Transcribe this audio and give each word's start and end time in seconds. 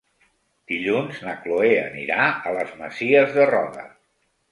Dilluns 0.69 1.19
na 1.25 1.35
Chloé 1.43 1.69
anirà 1.81 2.21
a 2.29 2.53
les 2.55 2.73
Masies 2.79 3.37
de 3.37 3.47
Roda. 3.51 3.85